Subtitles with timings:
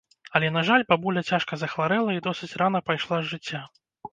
[0.37, 3.61] Але, на жаль, бабуля цяжка захварэла і досыць рана пайшла з жыцця.